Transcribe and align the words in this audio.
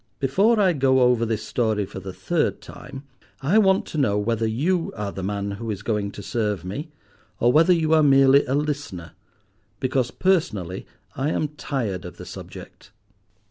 Before 0.19 0.59
I 0.59 0.73
go 0.73 1.01
over 1.01 1.27
this 1.27 1.43
story 1.43 1.85
for 1.85 1.99
the 1.99 2.11
third 2.11 2.59
time, 2.59 3.03
I 3.41 3.59
want 3.59 3.85
to 3.85 3.99
know 3.99 4.17
whether 4.17 4.47
you 4.47 4.91
are 4.95 5.11
the 5.11 5.21
man 5.21 5.51
who 5.51 5.69
is 5.69 5.83
going 5.83 6.09
to 6.13 6.23
serve 6.23 6.65
me, 6.65 6.89
or 7.39 7.51
whether 7.51 7.71
you 7.71 7.93
are 7.93 8.01
merely 8.01 8.43
a 8.47 8.55
listener, 8.55 9.11
because 9.79 10.09
personally 10.09 10.87
I 11.15 11.29
am 11.29 11.49
tired 11.49 12.03
of 12.03 12.17
the 12.17 12.25
subject? 12.25 12.91